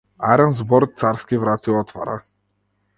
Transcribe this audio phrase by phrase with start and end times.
[0.29, 2.19] Арен збор царски врати отвора.